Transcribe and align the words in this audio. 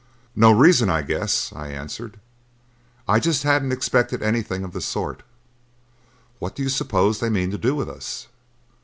"No 0.35 0.51
reason, 0.51 0.89
I 0.89 1.03
guess," 1.03 1.53
I 1.55 1.67
answered; 1.67 2.19
"I 3.07 3.19
just 3.19 3.43
hadn't 3.43 3.71
expected 3.71 4.23
anything 4.23 4.63
of 4.63 4.73
the 4.73 4.81
sort. 4.81 5.21
What 6.39 6.55
do 6.55 6.63
you 6.63 6.69
suppose 6.69 7.19
they 7.19 7.29
mean 7.29 7.51
to 7.51 7.57
do 7.59 7.75
with 7.75 7.87
us?" 7.87 8.25